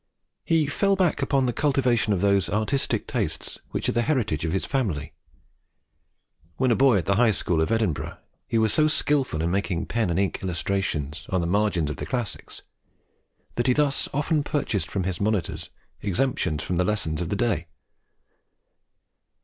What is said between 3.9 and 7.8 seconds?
the heritage of his family. When a boy at the High School of